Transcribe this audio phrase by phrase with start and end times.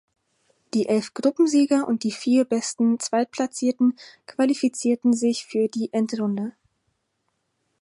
[0.73, 6.53] Die elf Gruppensieger und die vier besten Zweitplatzierten qualifizierten sich für die Endrunde.